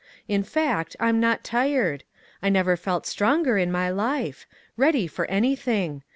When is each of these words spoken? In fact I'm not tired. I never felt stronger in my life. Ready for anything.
In 0.27 0.41
fact 0.41 0.95
I'm 0.99 1.19
not 1.19 1.43
tired. 1.43 2.03
I 2.41 2.49
never 2.49 2.75
felt 2.75 3.05
stronger 3.05 3.59
in 3.59 3.71
my 3.71 3.91
life. 3.91 4.47
Ready 4.75 5.05
for 5.05 5.27
anything. 5.27 6.01